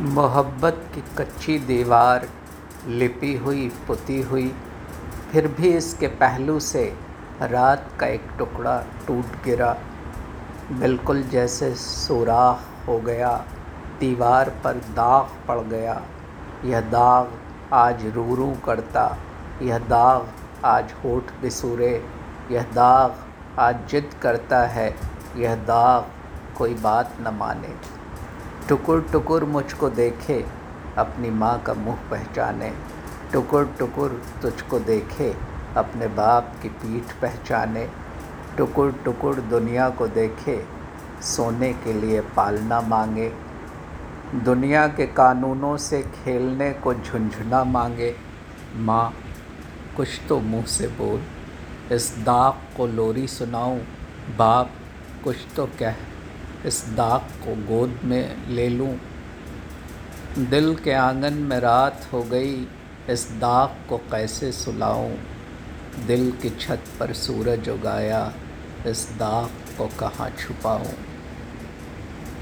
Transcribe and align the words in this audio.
मोहब्बत 0.00 0.86
की 0.94 1.04
कच्ची 1.18 1.58
दीवार 1.58 2.28
लिपी 2.86 3.36
हुई, 3.36 3.72
पुती 3.86 4.22
हुई। 4.22 4.54
फिर 5.32 5.48
भी 5.48 5.68
इसके 5.68 6.06
पहलू 6.06 6.60
से 6.60 6.96
रात 7.42 7.88
का 8.00 8.06
एक 8.06 8.28
टुकड़ा 8.38 8.84
टूट 9.06 9.44
गिरा। 9.44 9.76
बिल्कुल 10.72 11.22
जैसे 11.22 11.74
सुराख 11.74 12.88
हो 12.88 12.98
गया। 12.98 13.44
दीवार 14.00 14.50
पर 14.50 14.72
दाग 14.72 15.48
पड़ 15.48 15.58
गया। 15.58 16.02
यह 16.64 16.80
दाग 16.80 17.32
आज 17.72 18.06
रू 18.06 18.56
करता। 18.64 19.18
यह 19.62 19.78
दाग 19.78 20.28
आज 20.64 20.94
होठ 21.04 21.22
बिसूरे। 21.42 22.06
यह 22.50 22.62
दाग 22.62 23.14
आज 23.58 23.76
जिद 23.90 24.10
करता 24.22 24.62
है। 24.62 24.96
यह 25.36 25.54
दाग 25.54 26.06
कोई 26.58 26.74
बात 26.74 27.10
न 27.20 27.28
माने। 27.28 27.99
टुकुर 28.70 29.08
टुकुर 29.12 29.44
मुझको 29.44 29.88
देखे, 29.90 30.46
अपनी 30.98 31.30
माँ 31.30 31.62
का 31.62 31.74
मुँह 31.74 31.98
पहचाने। 32.10 32.72
टुकुर 33.32 33.74
टुकुर 33.78 34.22
तुझको 34.42 34.78
देखे, 34.78 35.36
अपने 35.76 36.06
बाप 36.06 36.54
की 36.62 36.68
पीठ 36.68 37.02
पहचाने। 37.22 37.88
टुकुर 38.56 38.92
टुकुर 39.04 39.34
दुनिया 39.34 39.88
को 39.90 40.06
देखे, 40.08 40.64
सोने 41.22 41.72
के 41.72 41.92
लिए 41.92 42.20
पालना 42.20 42.80
मांगे। 42.80 43.32
दुनिया 44.34 44.88
के 44.88 45.06
कानूनों 45.06 45.76
से 45.76 46.02
खेलने 46.02 46.72
को 46.72 46.94
झुंझुना 46.94 47.64
मांगे। 47.64 48.14
माँ, 48.76 49.14
कुछ 49.96 50.08
तो 50.28 50.40
मुँह 50.40 50.64
से 50.64 50.86
बोल। 50.86 51.20
इस 51.94 52.18
दाग 52.18 52.76
को 52.76 52.86
लोरी 52.86 53.26
सुनाऊं, 53.26 53.78
बाप, 54.36 54.70
कुछ 55.24 55.36
तो 55.56 55.66
कह। 55.66 55.94
इस 56.66 56.88
दाग 56.88 57.20
को 57.20 57.78
गोद 57.78 58.00
में 58.04 58.48
ले 58.48 58.68
लूँ। 58.68 59.00
दिल 60.38 60.74
के 60.74 60.92
आँगन 60.92 61.32
में 61.32 61.60
रात 61.60 62.08
हो 62.12 62.22
गई, 62.22 62.68
इस 63.10 63.30
दाग 63.30 63.88
को 63.88 63.98
कैसे 63.98 64.52
सुलाऊं? 64.52 65.16
दिल 66.06 66.32
की 66.42 66.50
छत 66.50 66.80
पर 67.00 67.12
सूरज 67.12 67.68
उगाया, 67.68 68.32
इस 68.86 69.08
दाग 69.12 69.78
को 69.78 69.86
कहाँ 69.86 70.30
छुपाऊं? 70.30 71.09